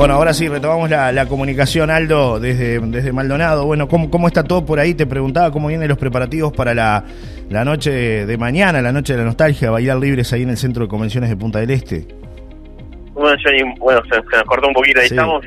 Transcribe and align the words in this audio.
Bueno, 0.00 0.14
ahora 0.14 0.32
sí, 0.32 0.48
retomamos 0.48 0.88
la, 0.88 1.26
comunicación, 1.26 1.90
Aldo, 1.90 2.40
desde, 2.40 2.80
desde 2.80 3.12
Maldonado. 3.12 3.66
Bueno, 3.66 3.86
¿cómo, 3.86 4.10
¿cómo 4.10 4.28
está 4.28 4.42
todo 4.42 4.64
por 4.64 4.80
ahí? 4.80 4.94
Te 4.94 5.04
preguntaba 5.04 5.50
cómo 5.50 5.68
vienen 5.68 5.88
los 5.90 5.98
preparativos 5.98 6.54
para 6.54 6.72
la, 6.72 7.04
noche 7.50 8.24
de 8.24 8.38
mañana, 8.38 8.80
la 8.80 8.92
noche 8.92 9.12
de 9.12 9.18
la 9.18 9.26
nostalgia, 9.26 9.70
bailar 9.70 9.98
libres 9.98 10.32
ahí 10.32 10.44
en 10.44 10.48
el 10.48 10.56
Centro 10.56 10.84
de 10.84 10.88
Convenciones 10.88 11.28
de 11.28 11.36
Punta 11.36 11.58
del 11.58 11.70
Este. 11.72 12.08
Bueno, 13.12 13.36
Johnny, 13.44 13.74
bueno, 13.78 14.00
se, 14.10 14.16
nos 14.16 14.44
cortó 14.44 14.68
un 14.68 14.72
poquito, 14.72 15.00
ahí 15.00 15.06
estamos, 15.08 15.44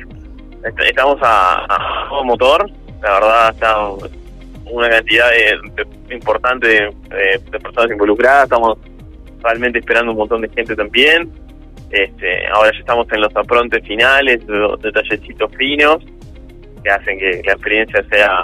estamos 0.86 1.16
a, 1.20 1.66
a, 1.68 2.22
motor, 2.22 2.70
la 3.02 3.10
verdad 3.10 3.50
está 3.50 3.76
una 4.70 4.88
cantidad 4.88 5.30
importante 6.12 6.68
de, 6.68 7.40
de 7.50 7.58
personas 7.58 7.90
involucradas, 7.90 8.44
estamos 8.44 8.78
realmente 9.42 9.80
esperando 9.80 10.12
un 10.12 10.18
montón 10.18 10.42
de 10.42 10.48
gente 10.50 10.76
también 10.76 11.28
este, 11.90 12.46
ahora 12.48 12.70
ya 12.72 12.78
estamos 12.80 13.06
en 13.12 13.20
los 13.20 13.36
aprontes 13.36 13.86
finales, 13.86 14.40
detallecitos 14.82 15.50
finos 15.56 15.98
que 16.82 16.90
hacen 16.90 17.18
que 17.18 17.42
la 17.44 17.52
experiencia 17.52 18.04
sea 18.10 18.42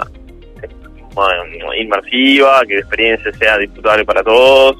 inmersiva, 1.77 2.61
que 2.67 2.75
la 2.75 2.79
experiencia 2.79 3.31
sea 3.33 3.57
disfrutable 3.57 4.05
para 4.05 4.23
todos. 4.23 4.77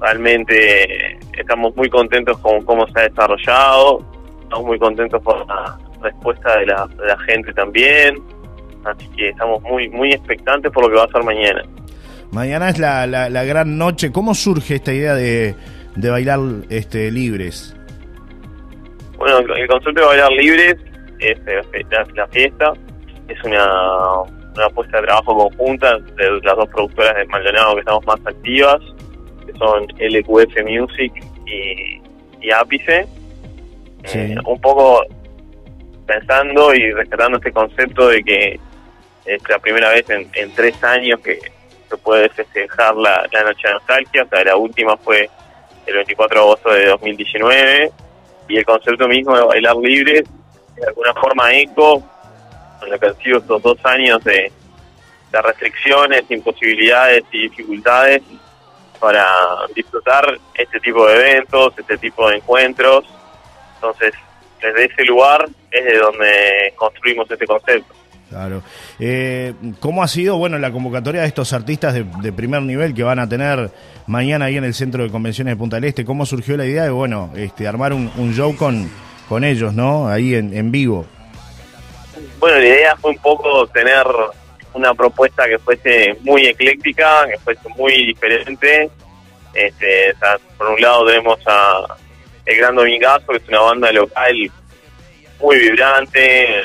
Realmente 0.00 1.18
estamos 1.36 1.74
muy 1.76 1.88
contentos 1.88 2.38
con 2.38 2.64
cómo 2.64 2.86
se 2.88 3.00
ha 3.00 3.08
desarrollado, 3.08 4.04
estamos 4.42 4.66
muy 4.66 4.78
contentos 4.78 5.22
por 5.22 5.46
la 5.46 5.78
respuesta 6.02 6.58
de 6.58 6.66
la, 6.66 6.88
gente 7.26 7.52
también, 7.52 8.16
así 8.84 9.08
que 9.16 9.30
estamos 9.30 9.62
muy 9.62 9.88
muy 9.88 10.12
expectantes 10.12 10.70
por 10.70 10.84
lo 10.84 10.90
que 10.90 10.96
va 10.96 11.04
a 11.04 11.12
ser 11.12 11.22
mañana. 11.24 11.64
Mañana 12.32 12.68
es 12.68 12.78
la, 12.78 13.06
la, 13.06 13.44
gran 13.44 13.78
noche. 13.78 14.12
¿Cómo 14.12 14.34
surge 14.34 14.76
esta 14.76 14.92
idea 14.92 15.14
de, 15.14 15.54
de 15.94 16.10
bailar 16.10 16.40
este, 16.68 17.10
libres? 17.10 17.75
Bueno, 19.16 19.38
el 19.54 19.66
concepto 19.66 20.00
de 20.00 20.06
bailar 20.06 20.32
libres 20.32 20.76
es 21.18 21.38
la 22.14 22.26
fiesta, 22.28 22.72
es 23.28 23.42
una, 23.44 24.20
una 24.54 24.66
apuesta 24.66 25.00
de 25.00 25.06
trabajo 25.06 25.36
conjunta 25.36 25.98
de 25.98 26.40
las 26.42 26.56
dos 26.56 26.68
productoras 26.68 27.16
de 27.16 27.24
Maldonado 27.26 27.74
que 27.74 27.80
estamos 27.80 28.06
más 28.06 28.20
activas, 28.26 28.80
que 29.46 29.52
son 29.54 29.86
LQF 29.98 30.64
Music 30.64 31.12
y, 31.46 32.00
y 32.40 32.50
Ápice. 32.50 33.06
Eh, 34.14 34.36
un 34.44 34.60
poco 34.60 35.02
pensando 36.06 36.72
y 36.72 36.92
rescatando 36.92 37.38
este 37.38 37.50
concepto 37.50 38.08
de 38.08 38.22
que 38.22 38.60
es 39.24 39.48
la 39.48 39.58
primera 39.58 39.90
vez 39.90 40.08
en, 40.10 40.28
tres 40.54 40.82
años 40.84 41.18
que 41.20 41.38
se 41.88 41.96
puede 41.96 42.28
festejar 42.28 42.94
la, 42.94 43.26
la 43.32 43.42
Noche 43.42 43.66
de 43.66 43.74
Nostalgia, 43.74 44.22
o 44.22 44.28
sea, 44.28 44.44
la 44.44 44.56
última 44.56 44.96
fue 44.96 45.28
el 45.86 45.94
24 45.94 46.38
de 46.38 46.44
agosto 46.44 46.70
de 46.70 46.86
2019 46.86 47.92
y 48.48 48.56
el 48.58 48.64
concepto 48.64 49.08
mismo 49.08 49.36
de 49.36 49.44
bailar 49.44 49.76
libre, 49.76 50.24
de 50.76 50.86
alguna 50.86 51.14
forma 51.14 51.52
eco, 51.54 52.02
con 52.78 52.90
lo 52.90 52.98
que 52.98 53.06
han 53.06 53.16
sido 53.18 53.38
estos 53.38 53.62
dos 53.62 53.78
años 53.84 54.22
de, 54.24 54.52
restricciones, 55.32 56.22
imposibilidades 56.30 57.24
y 57.30 57.42
dificultades 57.42 58.22
para 58.98 59.26
disfrutar 59.74 60.38
este 60.54 60.80
tipo 60.80 61.06
de 61.06 61.14
eventos, 61.14 61.74
este 61.76 61.98
tipo 61.98 62.26
de 62.30 62.36
encuentros. 62.36 63.04
Entonces, 63.74 64.14
desde 64.62 64.86
ese 64.86 65.04
lugar 65.04 65.46
es 65.70 65.84
de 65.84 65.98
donde 65.98 66.72
construimos 66.76 67.30
este 67.30 67.46
concepto. 67.46 67.92
Claro. 68.28 68.62
Eh, 68.98 69.54
¿Cómo 69.78 70.02
ha 70.02 70.08
sido, 70.08 70.36
bueno, 70.36 70.58
la 70.58 70.72
convocatoria 70.72 71.20
de 71.20 71.28
estos 71.28 71.52
artistas 71.52 71.94
de, 71.94 72.32
primer 72.32 72.62
nivel 72.62 72.92
que 72.92 73.04
van 73.04 73.18
a 73.18 73.28
tener 73.28 73.70
mañana 74.06 74.46
ahí 74.46 74.56
en 74.56 74.64
el 74.64 74.74
Centro 74.74 75.04
de 75.04 75.10
Convenciones 75.10 75.52
de 75.52 75.56
Punta 75.56 75.76
del 75.76 75.84
Este? 75.84 76.04
¿Cómo 76.04 76.26
surgió 76.26 76.56
la 76.56 76.66
idea 76.66 76.84
de, 76.84 76.90
bueno, 76.90 77.30
este, 77.36 77.68
armar 77.68 77.92
un, 77.92 78.34
show 78.34 78.56
con, 78.56 78.90
con 79.28 79.44
ellos, 79.44 79.72
¿no? 79.72 80.08
Ahí 80.08 80.34
en, 80.34 80.56
en 80.56 80.72
vivo. 80.72 81.06
Bueno, 82.40 82.58
la 82.58 82.66
idea 82.66 82.96
fue 82.96 83.12
un 83.12 83.18
poco 83.18 83.66
tener 83.68 84.04
una 84.76 84.92
propuesta 84.94 85.46
que 85.48 85.58
fuese 85.58 86.16
muy 86.22 86.46
ecléctica, 86.46 87.26
que 87.26 87.38
fuese 87.38 87.68
muy 87.76 88.06
diferente. 88.06 88.90
Este, 89.54 90.14
por 90.58 90.68
un 90.68 90.80
lado 90.80 91.06
tenemos 91.06 91.38
a 91.46 91.96
El 92.44 92.56
Gran 92.58 92.76
Domingazo, 92.76 93.26
que 93.28 93.38
es 93.38 93.48
una 93.48 93.60
banda 93.60 93.90
local 93.92 94.34
muy 95.40 95.58
vibrante, 95.58 96.62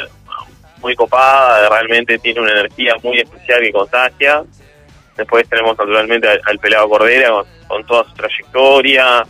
muy 0.81 0.95
copada, 0.95 1.69
realmente 1.69 2.19
tiene 2.19 2.41
una 2.41 2.51
energía 2.51 2.95
muy 3.03 3.19
especial 3.19 3.61
que 3.61 3.71
contagia. 3.71 4.43
Después 5.15 5.47
tenemos 5.47 5.77
naturalmente 5.77 6.27
al, 6.27 6.59
Pelado 6.59 6.89
Cordera 6.89 7.31
con, 7.67 7.85
toda 7.85 8.03
su 8.05 8.13
trayectoria. 8.13 9.23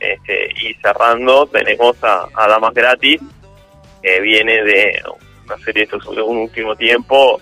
Este, 0.00 0.50
y 0.60 0.74
cerrando 0.74 1.46
tenemos 1.46 1.96
a, 2.02 2.28
Damas 2.48 2.74
Gratis, 2.74 3.20
que 4.02 4.20
viene 4.20 4.62
de 4.62 5.02
una 5.46 5.56
serie 5.58 5.86
de 5.86 6.22
un 6.22 6.38
último 6.38 6.76
tiempo 6.76 7.40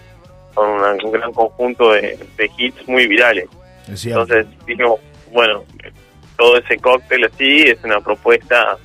con 0.54 0.68
un 1.04 1.12
gran 1.12 1.32
conjunto 1.32 1.92
de, 1.92 2.18
hits 2.56 2.86
muy 2.86 3.06
virales. 3.06 3.46
Entonces 3.88 4.46
dijimos, 4.66 5.00
bueno, 5.30 5.64
todo 6.36 6.58
ese 6.58 6.76
cóctel 6.78 7.24
así 7.24 7.62
es 7.62 7.82
una 7.84 8.00
propuesta 8.00 8.76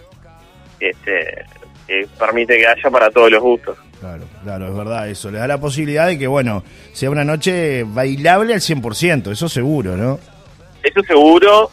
este, 0.79 1.45
que 1.88 2.07
permite 2.17 2.57
que 2.57 2.67
haya 2.67 2.89
para 2.89 3.09
todos 3.09 3.31
los 3.31 3.41
gustos. 3.41 3.77
Claro, 3.99 4.23
claro, 4.43 4.67
es 4.67 4.75
verdad 4.75 5.09
eso. 5.09 5.31
Le 5.31 5.39
da 5.39 5.47
la 5.47 5.59
posibilidad 5.59 6.07
de 6.07 6.19
que, 6.19 6.27
bueno, 6.27 6.63
sea 6.93 7.09
una 7.09 7.23
noche 7.23 7.83
bailable 7.83 8.53
al 8.53 8.59
100%, 8.59 9.31
eso 9.31 9.49
seguro, 9.49 9.97
¿no? 9.97 10.19
Eso 10.83 11.01
seguro. 11.01 11.71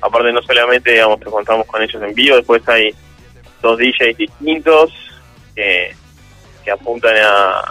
Aparte, 0.00 0.32
no 0.32 0.40
solamente, 0.42 0.92
digamos, 0.92 1.18
que 1.18 1.26
contamos 1.26 1.66
con 1.66 1.82
ellos 1.82 2.02
en 2.02 2.14
vivo, 2.14 2.36
después 2.36 2.66
hay 2.68 2.94
dos 3.60 3.78
DJs 3.78 4.16
distintos 4.16 4.92
que, 5.54 5.94
apuntan 6.70 7.14
a, 7.22 7.62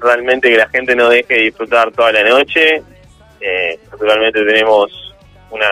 realmente 0.00 0.50
que 0.50 0.56
la 0.56 0.68
gente 0.68 0.96
no 0.96 1.08
deje 1.08 1.34
de 1.34 1.42
disfrutar 1.42 1.92
toda 1.92 2.12
la 2.12 2.22
noche. 2.22 2.82
Eh, 3.40 3.78
naturalmente 3.90 4.44
tenemos 4.44 4.90
una, 5.50 5.68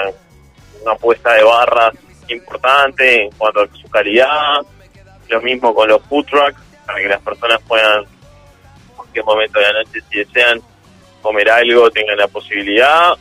una 0.83 0.93
apuesta 0.93 1.35
de 1.35 1.43
barras 1.43 1.95
importante 2.29 3.25
en 3.25 3.31
cuanto 3.33 3.63
a 3.63 3.69
su 3.75 3.89
calidad. 3.89 4.61
Lo 5.29 5.43
mismo 5.43 5.75
con 5.75 5.89
los 5.89 6.03
food 6.05 6.27
trucks 6.27 6.66
para 6.87 7.01
que 7.01 7.09
las 7.09 7.21
personas 7.21 7.61
puedan, 7.67 8.01
en 8.03 8.97
cualquier 8.97 9.25
momento 9.25 9.59
de 9.59 9.65
la 9.65 9.73
noche, 9.73 10.01
si 10.11 10.19
desean 10.19 10.61
comer 11.21 11.51
algo, 11.51 11.91
tengan 11.91 12.17
la 12.17 12.29
posibilidad. 12.29 13.15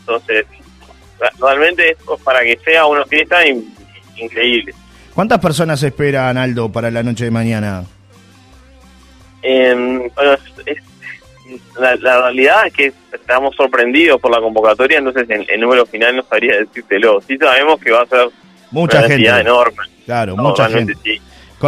Entonces, 0.00 0.46
realmente 1.38 1.90
es 1.90 1.96
para 2.24 2.40
que 2.42 2.58
sea 2.64 2.86
una 2.86 3.04
fiesta 3.06 3.38
increíble. 4.16 4.74
¿Cuántas 5.14 5.38
personas 5.38 5.82
esperan, 5.82 6.36
Aldo, 6.38 6.70
para 6.70 6.90
la 6.90 7.02
noche 7.02 7.24
de 7.24 7.30
mañana? 7.30 7.84
bueno, 9.42 10.36
la, 11.78 11.96
realidad 11.96 12.66
es 12.66 12.72
que 12.72 12.92
estamos 13.12 13.54
sorprendidos 13.56 14.20
por 14.20 14.30
la 14.30 14.40
convocatoria, 14.40 14.98
entonces 14.98 15.26
el, 15.28 15.60
número 15.60 15.84
final 15.86 16.16
no 16.16 16.22
sabría 16.22 16.58
decírtelo. 16.58 17.20
Sí 17.20 17.36
sabemos 17.36 17.80
que 17.80 17.90
va 17.90 18.02
a 18.02 18.06
ser 18.06 18.28
mucha 18.70 18.98
una 18.98 19.08
gente 19.08 19.28
enorme. 19.28 19.84
Claro, 20.04 20.36
mucha 20.36 20.68
gente. 20.68 20.94
Sí. 21.02 21.20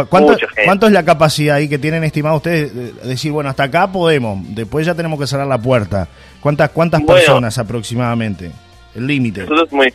¿Cuánto, 0.03 0.87
es 0.87 0.91
la 0.91 1.05
capacidad 1.05 1.55
ahí 1.55 1.69
que 1.69 1.77
tienen 1.77 2.03
estimado 2.03 2.35
ustedes? 2.35 2.75
De 2.75 2.91
decir, 3.07 3.31
bueno, 3.31 3.49
hasta 3.49 3.63
acá 3.63 3.91
podemos, 3.91 4.39
después 4.49 4.85
ya 4.85 4.93
tenemos 4.93 5.17
que 5.19 5.25
cerrar 5.25 5.47
la 5.47 5.57
puerta. 5.57 6.07
¿Cuántas 6.41 6.69
cuántas 6.71 7.01
personas 7.01 7.57
aproximadamente? 7.57 8.51
El 8.93 9.07
límite. 9.07 9.41
Nosotros 9.41 9.71
muy, 9.71 9.93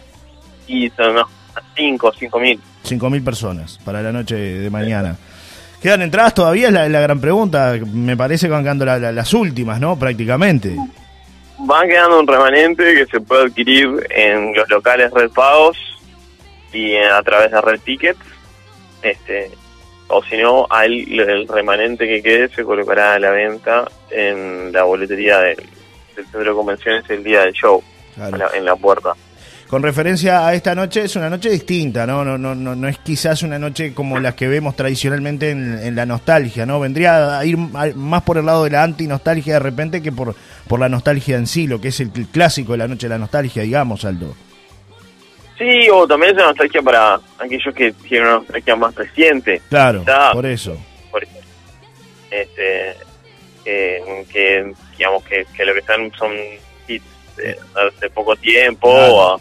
y 0.66 0.88
son 0.91 1.16
5, 1.77 2.12
5 2.19 2.41
mil. 2.41 2.61
5 2.83 3.11
mil 3.11 3.22
personas 3.22 3.78
para 3.84 4.00
la 4.00 4.11
noche 4.12 4.37
de 4.37 4.71
mañana. 4.71 5.16
¿Quedan 5.83 6.03
entradas 6.03 6.34
todavía? 6.34 6.69
Es 6.69 6.72
la, 6.72 7.00
gran 7.00 7.21
pregunta. 7.21 7.75
Me 7.93 8.17
parece 8.17 8.47
que 8.47 8.53
van 8.53 8.62
quedando 8.62 8.84
las 8.84 9.34
últimas, 9.34 9.81
¿no? 9.81 9.99
Prácticamente. 9.99 10.77
Van 11.59 11.88
quedando 11.88 12.21
un 12.21 12.27
remanente 12.27 12.94
que 12.94 13.06
se 13.06 13.21
puede 13.21 13.44
adquirir 13.44 14.06
en 14.11 14.55
los 14.55 14.69
locales 14.69 15.11
Red 15.12 15.31
Pagos 15.31 15.77
y 16.72 16.97
a 16.97 17.22
través 17.22 17.50
de 17.50 17.61
Red 17.61 17.81
Tickets. 17.81 18.21
Este, 19.03 19.50
o 20.10 20.22
si 20.25 20.37
no, 20.38 20.66
el 20.82 21.46
remanente 21.49 22.06
que 22.06 22.23
quede 22.23 22.49
se 22.49 22.64
colocará 22.64 23.14
a 23.14 23.19
la 23.19 23.31
venta 23.31 23.88
en 24.11 24.73
la 24.73 24.82
boletería 24.82 25.38
del, 25.38 25.56
centro 26.14 26.44
de 26.44 26.52
convenciones 26.52 27.08
el 27.08 27.23
día 27.23 27.40
del 27.43 27.52
show, 27.52 27.82
en, 28.17 28.64
la, 28.64 28.76
puerta. 28.76 29.14
Con 29.69 29.82
referencia 29.82 30.46
a 30.46 30.55
esta 30.55 30.75
noche, 30.75 31.05
es 31.05 31.14
una 31.14 31.31
noche 31.31 31.49
distinta, 31.49 32.06
¿no? 32.06 32.25
No, 32.25 32.37
no, 32.37 32.56
no, 32.56 32.75
no 32.75 32.88
es 32.88 32.99
quizás 32.99 33.44
una 33.44 33.58
noche 33.58 33.94
como 33.94 34.19
las 34.19 34.34
que 34.34 34.49
vemos 34.49 34.75
tradicionalmente 34.75 35.50
en, 35.50 35.94
la 35.94 36.05
nostalgia, 36.05 36.67
¿no? 36.67 36.81
Vendría 36.81 37.38
a 37.38 37.44
ir 37.44 37.56
más 37.56 38.23
por 38.23 38.37
el 38.37 38.46
lado 38.46 38.64
de 38.64 38.70
la 38.70 38.82
anti-nostalgia 38.82 39.55
de 39.55 39.61
repente 39.61 40.02
que 40.02 40.11
por, 40.11 40.34
por 40.67 40.81
la 40.81 40.88
nostalgia 40.88 41.37
en 41.37 41.46
sí, 41.46 41.69
lo 41.69 41.81
que 41.81 41.88
es 41.88 42.00
el, 42.00 42.11
clásico 42.11 42.73
de 42.73 42.79
la 42.79 42.88
noche 42.88 43.06
de 43.06 43.14
la 43.14 43.19
nostalgia, 43.19 43.62
digamos, 43.62 44.05
Aldo. 44.05 44.34
Sí, 45.60 45.90
o 45.92 46.08
también 46.08 46.30
es 46.30 46.36
una 46.38 46.46
nostalgia 46.46 46.80
para 46.80 47.20
aquellos 47.38 47.74
que 47.74 47.92
tienen 47.92 48.28
una 48.28 48.38
nostalgia 48.38 48.76
más 48.76 48.94
reciente. 48.94 49.60
Claro, 49.68 50.02
por 50.32 50.46
eso. 50.46 50.74
Por 51.10 51.22
Este, 52.30 52.96
que, 53.62 54.72
digamos 54.96 55.22
que, 55.24 55.64
lo 55.66 55.74
que 55.74 55.80
están 55.80 56.10
son 56.18 56.32
hits 56.88 57.04
de, 57.36 58.10
poco 58.14 58.34
tiempo 58.36 58.88
o 58.88 59.38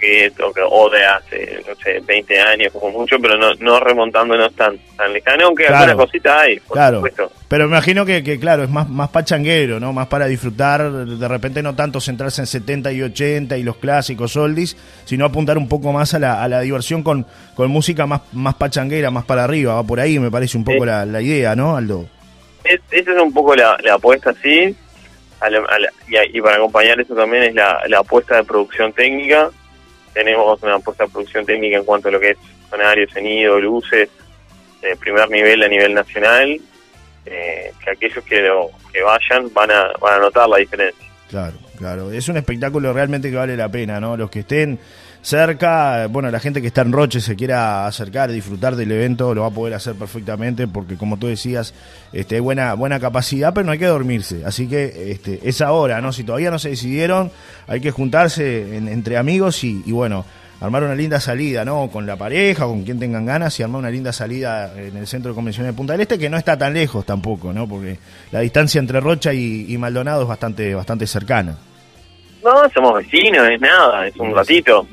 que, 0.00 0.32
o, 0.68 0.90
de 0.90 1.04
hace, 1.04 1.62
no 1.66 1.74
sé, 1.76 2.00
20 2.00 2.40
años 2.40 2.72
como 2.72 2.90
mucho, 3.00 3.16
pero 3.20 3.36
no, 3.36 3.54
no 3.54 3.80
remontándonos 3.80 4.54
tan, 4.54 4.78
tan 4.96 5.12
lejano, 5.12 5.46
aunque 5.46 5.66
alguna 5.66 5.94
cosita 5.94 6.40
hay, 6.40 6.60
por 6.60 6.76
claro. 6.76 7.02
Pero 7.48 7.64
me 7.64 7.70
imagino 7.70 8.04
que, 8.04 8.22
que, 8.22 8.38
claro, 8.38 8.64
es 8.64 8.70
más, 8.70 8.88
más 8.88 9.10
pachanguero, 9.10 9.78
¿no? 9.78 9.92
Más 9.92 10.08
para 10.08 10.26
disfrutar, 10.26 10.90
de 10.90 11.28
repente 11.28 11.62
no 11.62 11.74
tanto 11.74 12.00
centrarse 12.00 12.42
en 12.42 12.46
70 12.46 12.92
y 12.92 13.02
80 13.02 13.56
y 13.56 13.62
los 13.62 13.76
clásicos 13.76 14.36
oldies, 14.36 14.76
sino 15.04 15.24
apuntar 15.24 15.56
un 15.58 15.68
poco 15.68 15.92
más 15.92 16.14
a 16.14 16.18
la, 16.18 16.42
a 16.42 16.48
la 16.48 16.60
diversión 16.60 17.02
con, 17.02 17.26
con 17.54 17.70
música 17.70 18.06
más, 18.06 18.22
más 18.32 18.54
pachanguera, 18.54 19.10
más 19.10 19.24
para 19.24 19.44
arriba, 19.44 19.74
va 19.74 19.84
por 19.84 20.00
ahí, 20.00 20.18
me 20.18 20.30
parece 20.30 20.56
un 20.56 20.64
poco 20.64 20.84
la, 20.84 21.06
la, 21.06 21.20
idea, 21.22 21.54
¿no, 21.54 21.76
Aldo? 21.76 22.06
esa 22.64 23.12
es 23.12 23.22
un 23.22 23.32
poco 23.32 23.54
la, 23.54 23.78
la 23.82 23.94
apuesta, 23.94 24.34
sí, 24.42 24.74
y, 26.32 26.40
para 26.40 26.56
acompañar 26.56 27.00
eso 27.00 27.14
también 27.14 27.44
es 27.44 27.54
la, 27.54 27.80
la 27.88 27.98
apuesta 27.98 28.36
de 28.36 28.44
producción 28.44 28.92
técnica, 28.92 29.50
tenemos 30.16 30.62
una 30.62 30.76
apuesta 30.76 31.04
de 31.04 31.10
producción 31.10 31.44
técnica 31.44 31.76
en 31.76 31.84
cuanto 31.84 32.08
a 32.08 32.12
lo 32.12 32.18
que 32.18 32.30
es 32.30 32.38
sonario, 32.70 33.06
sonido, 33.10 33.60
luces, 33.60 34.08
de 34.80 34.96
primer 34.96 35.28
nivel 35.28 35.62
a 35.62 35.68
nivel 35.68 35.92
nacional, 35.92 36.58
eh, 37.26 37.72
que 37.84 37.90
aquellos 37.90 38.24
que, 38.24 38.50
que 38.92 39.02
vayan 39.02 39.52
van 39.52 39.70
a, 39.70 39.92
van 40.00 40.14
a 40.14 40.18
notar 40.18 40.48
la 40.48 40.56
diferencia. 40.56 41.06
Claro, 41.28 41.52
claro. 41.76 42.10
Es 42.10 42.28
un 42.28 42.36
espectáculo 42.36 42.92
realmente 42.92 43.30
que 43.30 43.36
vale 43.36 43.56
la 43.56 43.68
pena, 43.68 44.00
¿no? 44.00 44.16
Los 44.16 44.30
que 44.30 44.40
estén 44.40 44.78
cerca, 45.26 46.06
bueno, 46.06 46.30
la 46.30 46.38
gente 46.38 46.60
que 46.60 46.68
está 46.68 46.82
en 46.82 46.92
Roche 46.92 47.20
se 47.20 47.34
quiera 47.34 47.86
acercar, 47.86 48.30
disfrutar 48.30 48.76
del 48.76 48.92
evento, 48.92 49.34
lo 49.34 49.40
va 49.40 49.48
a 49.48 49.50
poder 49.50 49.74
hacer 49.74 49.96
perfectamente 49.96 50.68
porque 50.68 50.96
como 50.96 51.16
tú 51.16 51.26
decías, 51.26 51.74
este, 52.12 52.38
buena, 52.38 52.74
buena 52.74 53.00
capacidad, 53.00 53.52
pero 53.52 53.66
no 53.66 53.72
hay 53.72 53.78
que 53.78 53.86
dormirse. 53.86 54.44
Así 54.44 54.68
que 54.68 55.10
este, 55.10 55.40
es 55.42 55.60
ahora, 55.60 56.00
¿no? 56.00 56.12
Si 56.12 56.22
todavía 56.22 56.52
no 56.52 56.60
se 56.60 56.68
decidieron, 56.70 57.32
hay 57.66 57.80
que 57.80 57.90
juntarse 57.90 58.76
entre 58.76 59.16
amigos 59.16 59.64
y, 59.64 59.82
bueno, 59.90 60.24
armar 60.60 60.84
una 60.84 60.94
linda 60.94 61.20
salida, 61.20 61.64
¿no? 61.64 61.88
Con 61.88 62.06
la 62.06 62.16
pareja, 62.16 62.64
con 62.64 62.82
quien 62.82 62.98
tengan 62.98 63.26
ganas 63.26 63.58
y 63.58 63.62
armar 63.62 63.80
una 63.80 63.90
linda 63.90 64.12
salida 64.12 64.72
en 64.76 64.96
el 64.96 65.06
centro 65.06 65.30
de 65.30 65.34
convenciones 65.34 65.72
de 65.72 65.76
Punta 65.76 65.92
del 65.92 66.02
Este, 66.02 66.18
que 66.18 66.30
no 66.30 66.36
está 66.36 66.56
tan 66.56 66.74
lejos 66.74 67.04
tampoco, 67.04 67.52
¿no? 67.52 67.68
Porque 67.68 67.98
la 68.32 68.40
distancia 68.40 68.78
entre 68.78 69.00
Rocha 69.00 69.32
y, 69.32 69.76
Maldonado 69.78 70.22
es 70.22 70.28
bastante, 70.28 70.74
bastante 70.74 71.06
cercana. 71.06 71.56
No, 72.42 72.68
somos 72.72 72.94
vecinos, 72.94 73.48
es 73.48 73.60
nada, 73.60 74.06
es 74.06 74.16
un 74.16 74.34
ratito. 74.34 74.86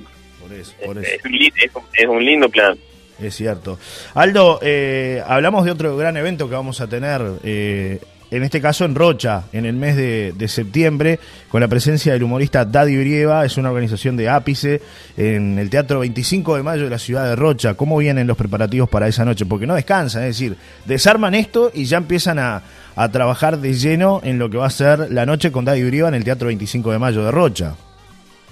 Es, 0.51 2.07
un, 2.07 2.23
lindo 2.23 2.49
plan. 2.49 2.77
Es 3.19 3.35
cierto. 3.35 3.79
Aldo, 4.13 4.59
eh, 4.61 5.23
hablamos 5.25 5.65
de 5.65 5.71
otro 5.71 5.95
gran 5.97 6.17
evento 6.17 6.47
que 6.47 6.55
vamos 6.55 6.81
a 6.81 6.87
tener, 6.87 7.21
eh, 7.43 7.99
en 8.33 8.41
este 8.41 8.59
caso 8.59 8.83
en 8.83 8.95
Rocha, 8.95 9.43
en 9.53 9.67
el 9.67 9.75
mes 9.75 9.95
de, 9.95 10.47
septiembre, 10.47 11.19
con 11.49 11.61
la 11.61 11.67
presencia 11.67 12.13
del 12.13 12.23
humorista 12.23 12.65
Daddy 12.65 12.97
Brieva, 12.97 13.45
es 13.45 13.57
una 13.57 13.69
organización 13.69 14.17
de 14.17 14.27
ápice, 14.27 14.81
en 15.15 15.59
el 15.59 15.69
Teatro 15.69 15.99
25 15.99 16.55
de 16.55 16.63
Mayo 16.63 16.85
de 16.85 16.89
la 16.89 16.97
ciudad 16.97 17.25
de 17.25 17.35
Rocha. 17.35 17.75
¿Cómo 17.75 17.97
vienen 17.97 18.25
los 18.25 18.35
preparativos 18.35 18.89
para 18.89 19.07
esa 19.07 19.23
noche? 19.23 19.45
Porque 19.45 19.67
no 19.67 19.75
descansan, 19.75 20.23
es 20.23 20.29
decir, 20.29 20.57
desarman 20.85 21.35
esto 21.35 21.69
y 21.75 21.85
ya 21.85 21.97
empiezan 21.97 22.39
a, 22.39 22.63
trabajar 23.11 23.59
de 23.59 23.73
lleno 23.73 24.19
en 24.23 24.39
lo 24.39 24.49
que 24.49 24.57
va 24.57 24.65
a 24.65 24.71
ser 24.71 25.11
la 25.11 25.27
noche 25.27 25.51
con 25.51 25.65
Daddy 25.65 25.83
Brieva 25.83 26.07
en 26.07 26.15
el 26.15 26.23
Teatro 26.23 26.47
25 26.47 26.91
de 26.91 26.99
Mayo 26.99 27.23
de 27.23 27.31
Rocha. 27.31 27.75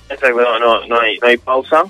Exacto, 0.10 0.42
no, 0.60 0.86
no, 0.86 1.00
hay, 1.00 1.18
no 1.18 1.28
hay 1.28 1.38
pausa, 1.38 1.84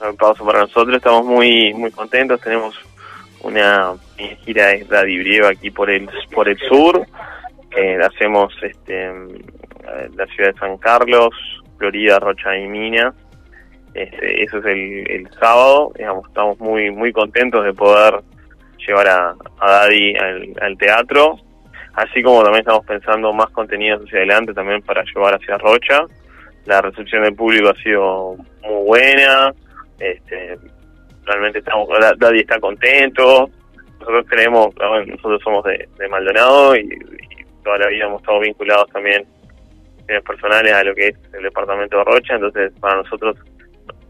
no 0.00 0.06
hay 0.06 0.14
pausa 0.14 0.44
para 0.44 0.60
nosotros, 0.60 0.96
estamos 0.96 1.24
muy 1.24 1.74
muy 1.74 1.90
contentos, 1.90 2.40
tenemos 2.40 2.76
una 3.42 3.94
gira 4.44 4.68
de 4.68 4.84
Daddy 4.84 5.40
aquí 5.44 5.70
por 5.70 5.90
el 5.90 6.08
por 6.32 6.48
el 6.48 6.58
sur, 6.58 7.06
hacemos 8.04 8.54
este 8.62 9.10
la 10.16 10.26
ciudad 10.26 10.52
de 10.52 10.58
San 10.58 10.76
Carlos, 10.78 11.30
Florida, 11.78 12.18
Rocha 12.18 12.56
y 12.56 12.68
Mina, 12.68 13.14
este, 13.94 14.42
eso 14.44 14.58
es 14.58 14.64
el, 14.66 15.10
el 15.10 15.30
sábado, 15.40 15.92
digamos, 15.96 16.28
estamos 16.28 16.58
muy 16.60 16.90
muy 16.90 17.12
contentos 17.12 17.64
de 17.64 17.72
poder 17.72 18.20
llevar 18.86 19.08
a, 19.08 19.34
a 19.58 19.70
Daddy 19.70 20.16
al, 20.16 20.54
al 20.60 20.78
teatro, 20.78 21.38
así 21.94 22.22
como 22.22 22.42
también 22.42 22.60
estamos 22.60 22.84
pensando 22.86 23.32
más 23.32 23.50
contenidos 23.50 24.02
hacia 24.04 24.18
adelante 24.18 24.54
también 24.54 24.82
para 24.82 25.02
llevar 25.04 25.34
hacia 25.34 25.58
Rocha. 25.58 26.04
La 26.66 26.82
recepción 26.82 27.22
del 27.24 27.34
público 27.34 27.70
ha 27.70 27.82
sido 27.82 28.36
muy 28.62 28.84
buena, 28.86 29.52
este, 29.98 30.58
realmente 31.30 31.60
estamos, 31.60 31.88
Daddy 32.18 32.40
está 32.40 32.58
contento, 32.58 33.48
nosotros 34.00 34.26
creemos, 34.28 34.74
nosotros 35.06 35.40
somos 35.42 35.64
de, 35.64 36.08
Maldonado 36.08 36.76
y, 36.76 36.88
toda 37.62 37.76
la 37.76 37.88
vida 37.88 38.06
hemos 38.06 38.22
estado 38.22 38.40
vinculados 38.40 38.90
también 38.90 39.26
en 40.08 40.22
personales 40.22 40.72
a 40.72 40.82
lo 40.82 40.94
que 40.94 41.08
es 41.08 41.16
el 41.34 41.42
departamento 41.42 41.98
de 41.98 42.04
Rocha, 42.04 42.34
entonces 42.34 42.72
para 42.80 43.02
nosotros 43.02 43.36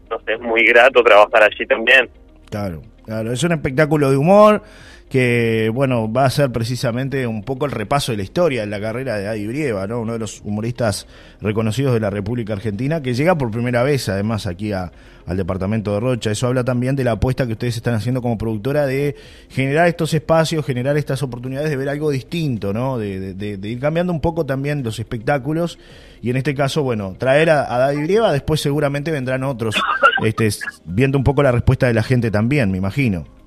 nos 0.09 0.25
es 0.25 0.39
muy 0.39 0.63
grato 0.63 1.03
trabajar 1.03 1.43
allí 1.43 1.65
también. 1.65 2.09
Claro, 2.49 2.81
claro, 3.03 3.31
es 3.31 3.43
un 3.43 3.51
espectáculo 3.51 4.09
de 4.09 4.17
humor 4.17 4.61
que 5.11 5.69
bueno, 5.73 6.09
va 6.11 6.23
a 6.23 6.29
ser 6.29 6.53
precisamente 6.53 7.27
un 7.27 7.43
poco 7.43 7.65
el 7.65 7.73
repaso 7.73 8.13
de 8.13 8.17
la 8.17 8.23
historia 8.23 8.61
de 8.61 8.67
la 8.67 8.79
carrera 8.79 9.17
de 9.17 9.27
Adi 9.27 9.45
Brieva, 9.45 9.85
¿no? 9.85 9.99
uno 9.99 10.13
de 10.13 10.19
los 10.19 10.39
humoristas 10.39 11.05
reconocidos 11.41 11.93
de 11.93 11.99
la 11.99 12.09
República 12.09 12.53
Argentina, 12.53 13.01
que 13.01 13.13
llega 13.13 13.37
por 13.37 13.51
primera 13.51 13.83
vez 13.83 14.07
además 14.07 14.47
aquí 14.47 14.71
a, 14.71 14.93
al 15.25 15.35
departamento 15.35 15.93
de 15.93 15.99
Rocha. 15.99 16.31
Eso 16.31 16.47
habla 16.47 16.63
también 16.63 16.95
de 16.95 17.03
la 17.03 17.11
apuesta 17.11 17.45
que 17.45 17.51
ustedes 17.51 17.75
están 17.75 17.93
haciendo 17.93 18.21
como 18.21 18.37
productora 18.37 18.85
de 18.85 19.17
generar 19.49 19.89
estos 19.89 20.13
espacios, 20.13 20.65
generar 20.65 20.95
estas 20.95 21.21
oportunidades 21.23 21.69
de 21.69 21.75
ver 21.75 21.89
algo 21.89 22.09
distinto, 22.09 22.71
¿no? 22.71 22.97
de, 22.97 23.35
ir 23.61 23.79
cambiando 23.81 24.13
un 24.13 24.21
poco 24.21 24.45
también 24.45 24.81
los 24.81 24.97
espectáculos 24.97 25.77
y 26.21 26.29
en 26.29 26.37
este 26.37 26.55
caso, 26.55 26.83
bueno, 26.83 27.15
traer 27.17 27.49
a, 27.49 27.75
a 27.75 27.79
Daddy 27.79 28.03
Brieva, 28.03 28.31
después 28.31 28.61
seguramente 28.61 29.11
vendrán 29.11 29.43
otros, 29.43 29.75
este, 30.23 30.47
viendo 30.85 31.17
un 31.17 31.25
poco 31.25 31.43
la 31.43 31.51
respuesta 31.51 31.87
de 31.87 31.95
la 31.95 32.03
gente 32.03 32.31
también, 32.31 32.71
me 32.71 32.77
imagino. 32.77 33.40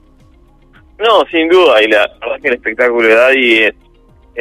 No, 1.05 1.23
sin 1.31 1.51
duda, 1.51 1.83
y 1.83 1.89
la 1.89 2.07
verdad 2.19 2.37
es 2.37 2.43
que 2.43 2.49
el 2.49 2.55
espectáculo 2.55 3.07
de 3.07 3.15
Daddy 3.15 3.59
es, 3.59 3.75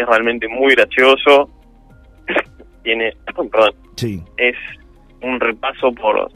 realmente 0.08 0.48
muy 0.48 0.74
gracioso. 0.74 1.50
Tiene, 2.84 3.14
perdón, 3.52 3.74
sí. 3.98 4.24
es 4.38 4.56
un 5.22 5.42
repaso 5.42 5.92
por 5.92 6.32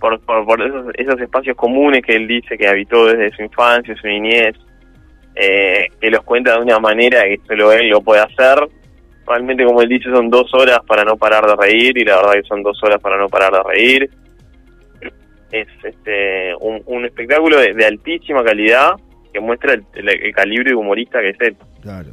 por, 0.00 0.18
por, 0.20 0.62
esos, 0.96 1.20
espacios 1.20 1.56
comunes 1.56 2.02
que 2.02 2.14
él 2.14 2.28
dice 2.28 2.56
que 2.56 2.68
habitó 2.68 3.06
desde 3.06 3.34
su 3.36 3.42
infancia, 3.42 3.96
su 3.96 4.06
niñez, 4.06 4.54
eh, 5.34 5.88
que 6.00 6.08
los 6.08 6.22
cuenta 6.22 6.54
de 6.54 6.62
una 6.62 6.78
manera 6.78 7.24
que 7.24 7.40
solo 7.46 7.72
él 7.72 7.88
lo 7.88 8.00
puede 8.00 8.22
hacer. 8.22 8.66
Realmente, 9.26 9.64
como 9.64 9.82
él 9.82 9.88
dice, 9.88 10.08
son 10.10 10.30
dos 10.30 10.54
horas 10.54 10.78
para 10.86 11.04
no 11.04 11.16
parar 11.16 11.44
de 11.44 11.56
reír, 11.56 11.98
y 11.98 12.04
la 12.04 12.16
verdad 12.16 12.34
que 12.34 12.44
son 12.44 12.62
dos 12.62 12.80
horas 12.84 13.00
para 13.02 13.18
no 13.18 13.28
parar 13.28 13.52
de 13.52 13.62
reír. 13.64 14.10
Es 15.50 15.68
este 15.82 16.54
un, 16.60 17.04
espectáculo 17.04 17.58
de 17.58 17.84
altísima 17.84 18.44
calidad 18.44 18.92
muestra 19.40 19.74
el, 19.74 20.32
calibre 20.34 20.70
de 20.70 20.76
humorista 20.76 21.20
que 21.20 21.30
es 21.30 21.36
él. 21.40 21.56
Claro. 21.82 22.10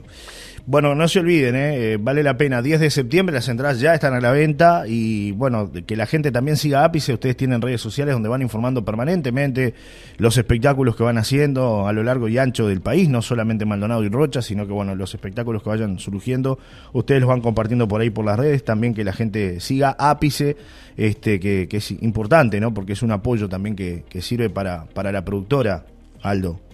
Bueno, 0.67 0.95
no 0.95 1.07
se 1.07 1.19
olviden, 1.19 1.55
¿eh? 1.55 1.93
¿eh? 1.93 1.97
vale 1.99 2.23
la 2.23 2.37
pena. 2.37 2.59
10 2.59 2.79
de 2.79 2.89
septiembre 2.89 3.35
las 3.35 3.47
entradas 3.49 3.79
ya 3.79 3.93
están 3.93 4.15
a 4.15 4.19
la 4.19 4.31
venta 4.31 4.85
y 4.87 5.31
bueno, 5.33 5.71
que 5.85 5.95
la 5.95 6.07
gente 6.07 6.31
también 6.31 6.57
siga 6.57 6.83
Ápice. 6.83 7.13
Ustedes 7.13 7.37
tienen 7.37 7.61
redes 7.61 7.81
sociales 7.81 8.15
donde 8.15 8.29
van 8.29 8.41
informando 8.41 8.83
permanentemente 8.83 9.75
los 10.17 10.37
espectáculos 10.37 10.95
que 10.95 11.03
van 11.03 11.19
haciendo 11.19 11.87
a 11.87 11.93
lo 11.93 12.01
largo 12.01 12.27
y 12.29 12.39
ancho 12.39 12.67
del 12.67 12.81
país, 12.81 13.09
no 13.09 13.21
solamente 13.21 13.63
Maldonado 13.63 14.03
y 14.03 14.09
Rocha, 14.09 14.41
sino 14.41 14.65
que 14.65 14.73
bueno, 14.73 14.95
los 14.95 15.13
espectáculos 15.13 15.61
que 15.61 15.69
vayan 15.69 15.99
surgiendo, 15.99 16.57
ustedes 16.93 17.21
los 17.21 17.29
van 17.29 17.41
compartiendo 17.41 17.87
por 17.87 18.01
ahí 18.01 18.09
por 18.09 18.25
las 18.25 18.39
redes. 18.39 18.63
También 18.63 18.95
que 18.95 19.03
la 19.03 19.13
gente 19.13 19.59
siga 19.59 19.95
Ápice, 19.99 20.57
este, 20.97 21.39
que, 21.39 21.67
es 21.69 21.91
importante, 21.91 22.59
¿no? 22.59 22.73
Porque 22.73 22.93
es 22.93 23.03
un 23.03 23.11
apoyo 23.11 23.47
también 23.47 23.75
que, 23.75 24.03
que 24.09 24.23
sirve 24.23 24.49
para, 24.49 24.85
para 24.85 25.11
la 25.11 25.23
productora, 25.23 25.85
Aldo. 26.23 26.64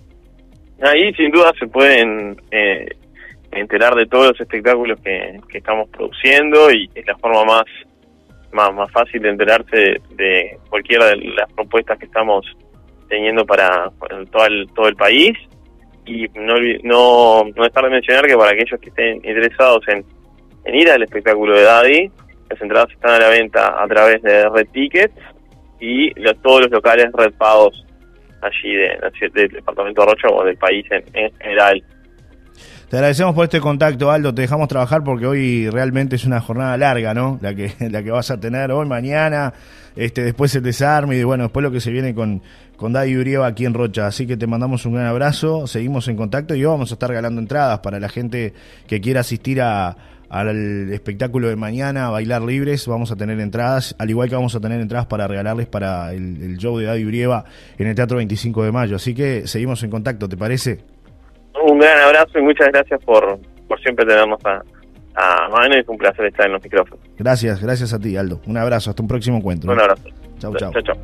Ahí 0.82 1.14
sin 1.14 1.32
duda 1.32 1.52
se 1.60 1.68
pueden 1.68 2.42
eh, 2.50 2.88
enterar 3.52 3.94
de 3.96 4.08
todos 4.08 4.30
los 4.30 4.42
espectáculos 4.42 5.00
que, 5.02 5.40
estamos 5.54 5.90
produciendo 5.90 6.72
y 6.72 6.90
es 6.96 7.06
la 7.06 7.18
forma 7.18 7.46
más, 7.46 8.74
más, 8.74 8.92
fácil 8.92 9.22
de 9.22 9.30
enterarse 9.30 10.02
de, 10.16 10.58
cualquiera 10.70 11.08
de 11.08 11.18
las 11.18 11.52
propuestas 11.54 12.00
que 12.00 12.06
estamos 12.06 12.46
teniendo 13.10 13.46
para, 13.46 13.92
todo, 14.32 14.46
el, 14.46 14.68
todo 14.74 14.88
el 14.88 14.96
país. 14.96 15.34
Y 16.06 16.28
no, 16.30 16.56
no, 16.84 17.44
no 17.56 17.66
estar 17.66 17.84
de 17.84 17.90
mencionar 17.92 18.26
que 18.26 18.36
para 18.36 18.52
aquellos 18.52 18.80
que 18.80 18.90
estén 18.90 19.18
interesados 19.18 19.88
en, 19.88 20.04
en 20.66 20.76
ir 20.76 20.90
al 20.90 21.04
espectáculo 21.04 21.56
de 21.56 21.64
Daddy, 21.64 22.12
las 22.50 22.62
entradas 22.62 22.92
están 22.92 23.12
a 23.12 23.20
la 23.20 23.30
venta 23.30 23.82
a 23.82 23.88
través 23.88 24.22
de 24.24 24.50
Red 24.50 24.68
Tickets 24.74 25.14
y 25.80 26.12
todos 26.42 26.62
los 26.62 26.72
locales 26.72 27.12
Red 27.14 27.34
Pagos 27.34 27.86
allí 28.42 28.76
de, 28.76 29.30
del 29.34 29.50
departamento 29.50 30.02
de 30.02 30.08
Rocha 30.08 30.28
o 30.30 30.44
del 30.44 30.58
país 30.58 30.86
en, 30.92 31.32
general. 31.38 31.84
Te 32.90 32.98
agradecemos 32.98 33.34
por 33.34 33.46
este 33.46 33.62
contacto, 33.62 34.12
Aldo. 34.12 34.34
Te 34.34 34.42
dejamos 34.42 34.68
trabajar 34.68 35.04
porque 35.04 35.26
hoy 35.26 35.70
realmente 35.70 36.18
es 36.18 36.26
una 36.26 36.42
jornada 36.42 36.76
larga, 36.78 37.14
¿no? 37.14 37.40
La 37.42 37.56
que, 37.56 37.72
la 37.90 38.04
que 38.04 38.12
vas 38.12 38.32
a 38.32 38.40
tener 38.40 38.72
hoy, 38.72 38.86
mañana, 38.86 39.54
este, 39.96 40.24
después 40.24 40.54
el 40.56 40.64
desarme 40.64 41.18
y 41.18 41.24
bueno, 41.24 41.44
después 41.44 41.64
lo 41.64 41.72
que 41.72 41.80
se 41.80 41.92
viene 41.92 42.14
con, 42.14 42.42
con 42.76 42.92
Daddy 42.92 43.16
Urieva 43.16 43.48
aquí 43.48 43.66
en 43.66 43.74
Rocha. 43.74 44.08
Así 44.08 44.28
que 44.28 44.36
te 44.36 44.48
mandamos 44.48 44.86
un 44.86 44.96
gran 44.96 45.08
abrazo, 45.08 45.68
seguimos 45.68 46.08
en 46.10 46.18
contacto 46.18 46.54
y 46.54 46.64
vamos 46.64 46.92
a 46.92 46.96
estar 46.96 47.10
regalando 47.10 47.40
entradas 47.40 47.80
para 47.80 48.00
la 48.00 48.10
gente 48.10 48.54
que 48.88 49.00
quiera 49.00 49.22
asistir 49.22 49.62
a, 49.62 49.96
al 50.32 50.92
espectáculo 50.94 51.50
de 51.50 51.58
mañana, 51.58 52.10
Bailar 52.10 52.42
Libres. 52.42 52.88
Vamos 52.88 53.12
a 53.12 53.18
tener 53.18 53.40
entradas, 53.42 53.96
al 54.00 54.10
igual 54.10 54.30
que 54.30 54.36
vamos 54.36 54.56
a 54.56 54.62
tener 54.62 54.80
entradas 54.80 55.06
para 55.06 55.28
regalarles 55.28 55.68
para 55.68 56.14
el, 56.14 56.58
show 56.58 56.78
de 56.78 56.86
Daddy 56.86 57.04
Brieva 57.04 57.44
en 57.78 57.88
el 57.88 57.96
Teatro 57.96 58.18
25 58.18 58.64
de 58.64 58.72
Mayo. 58.72 58.96
Así 58.96 59.14
que 59.14 59.46
seguimos 59.46 59.84
en 59.84 59.90
contacto, 59.90 60.30
¿te 60.30 60.38
parece? 60.38 60.80
Un 61.62 61.80
gran 61.80 62.00
abrazo 62.00 62.40
y 62.40 62.44
muchas 62.44 62.70
gracias 62.70 63.04
por, 63.04 63.40
por 63.68 63.80
siempre 63.82 64.06
tenernos 64.06 64.40
a, 64.46 64.62
a 65.16 65.50
mano 65.50 65.76
es 65.76 65.88
un 65.90 65.98
placer 65.98 66.26
estar 66.26 66.46
en 66.46 66.54
los 66.54 66.64
micrófonos. 66.64 67.04
Gracias, 67.18 67.62
gracias 67.62 67.94
a 67.94 68.00
ti, 68.00 68.16
Aldo. 68.16 68.42
Un 68.48 68.58
abrazo, 68.58 68.90
hasta 68.90 69.02
un 69.02 69.10
próximo 69.10 69.38
encuentro. 69.38 69.70
Un 69.70 69.80
abrazo. 69.82 70.08
Chau, 70.40 70.56
chau. 70.56 70.72
Chau, 70.72 70.82
chau. 70.82 70.96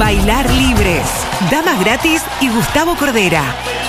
Bailar 0.00 0.50
Libres. 0.50 1.26
Damas 1.50 1.82
gratis 1.84 2.26
y 2.40 2.50
Gustavo 2.50 2.96
Cordera. 2.96 3.42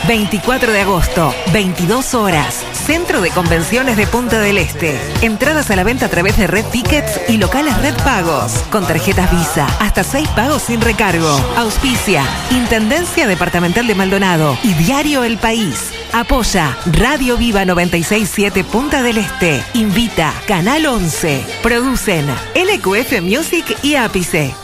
24 0.07 0.71
de 0.71 0.81
agosto, 0.81 1.33
22 1.51 2.13
horas. 2.13 2.63
Centro 2.71 3.19
de 3.19 3.29
Convenciones 3.29 3.97
de 3.97 4.07
Punta 4.07 4.39
del 4.39 4.57
Este. 4.57 4.97
Entradas 5.21 5.69
a 5.69 5.75
la 5.75 5.83
venta 5.83 6.05
a 6.05 6.09
través 6.09 6.37
de 6.37 6.47
Red 6.47 6.65
Tickets 6.67 7.19
y 7.27 7.37
locales 7.37 7.77
Red 7.81 7.95
Pagos. 8.03 8.53
Con 8.71 8.87
tarjetas 8.87 9.29
Visa. 9.31 9.67
Hasta 9.81 10.05
6 10.05 10.29
pagos 10.29 10.61
sin 10.61 10.79
recargo. 10.79 11.29
Auspicia. 11.57 12.23
Intendencia 12.51 13.27
Departamental 13.27 13.85
de 13.85 13.95
Maldonado. 13.95 14.57
Y 14.63 14.73
Diario 14.75 15.25
El 15.25 15.37
País. 15.37 15.91
Apoya 16.13 16.77
Radio 16.85 17.35
Viva 17.35 17.65
967 17.65 18.63
Punta 18.63 19.03
del 19.03 19.17
Este. 19.17 19.61
Invita 19.73 20.33
Canal 20.47 20.85
11. 20.85 21.45
Producen 21.61 22.25
LQF 22.55 23.21
Music 23.21 23.77
y 23.83 23.95
Ápice. 23.95 24.55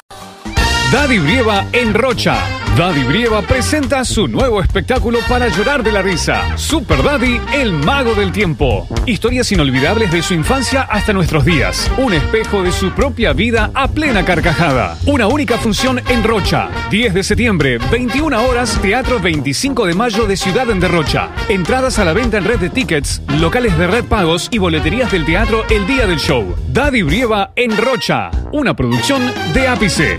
Daddy 0.92 1.20
Brieva 1.20 1.66
en 1.74 1.94
Rocha. 1.94 2.63
Daddy 2.78 3.04
Brieva 3.04 3.44
presenta 3.44 4.04
su 4.04 4.28
nuevo 4.28 4.60
espectáculo 4.60 5.20
para 5.30 5.48
llorar 5.48 5.84
de 5.84 5.92
la 5.92 6.02
risa. 6.02 6.58
Super 6.58 7.04
Daddy, 7.04 7.40
el 7.54 7.72
mago 7.72 8.16
del 8.16 8.32
tiempo. 8.32 8.88
Historias 9.06 9.52
inolvidables 9.52 10.12
de 10.12 10.24
su 10.24 10.34
infancia 10.34 10.82
hasta 10.82 11.14
nuestros 11.14 11.46
días. 11.46 11.92
Un 12.00 12.14
espejo 12.16 12.64
de 12.64 12.72
su 12.72 12.90
propia 12.90 13.32
vida 13.32 13.70
a 13.76 13.88
plena 13.90 14.26
carcajada. 14.26 14.98
Una 15.06 15.28
única 15.28 15.60
función 15.60 16.02
en 16.10 16.24
Rocha. 16.24 16.68
10 16.90 17.14
de 17.14 17.22
septiembre, 17.24 17.78
21 17.92 18.44
horas, 18.44 18.80
Teatro 18.82 19.20
25 19.20 19.86
de 19.86 19.94
Mayo 19.94 20.26
de 20.26 20.36
Ciudad 20.36 20.68
en 20.72 20.82
Rocha. 20.82 21.30
Entradas 21.50 22.00
a 22.00 22.06
la 22.06 22.14
venta 22.14 22.40
en 22.40 22.46
red 22.46 22.58
de 22.58 22.72
tickets, 22.72 23.22
locales 23.40 23.78
de 23.78 23.86
red 23.86 24.06
pagos 24.06 24.48
y 24.50 24.58
boleterías 24.58 25.12
del 25.12 25.26
teatro 25.26 25.64
el 25.70 25.86
día 25.86 26.08
del 26.08 26.18
show. 26.18 26.56
Daddy 26.70 27.04
Brieva 27.04 27.52
en 27.56 27.78
Rocha. 27.78 28.32
Una 28.52 28.76
producción 28.76 29.32
de 29.54 29.68
Ápice. 29.68 30.18